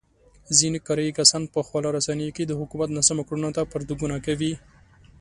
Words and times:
ځنې 0.57 0.79
کرايي 0.87 1.11
کسان 1.19 1.43
په 1.53 1.59
خواله 1.67 1.89
رسينو 1.97 2.29
کې 2.35 2.43
د 2.45 2.51
حکومت 2.59 2.89
ناسمو 2.97 3.27
کړنو 3.29 3.49
ته 3.57 3.61
پرتوګونه 3.71 4.17
کوي. 4.25 4.53